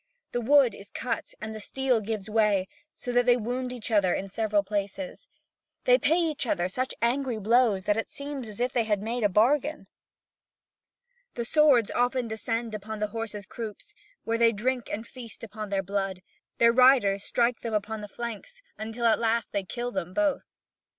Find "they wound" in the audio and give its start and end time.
3.27-3.71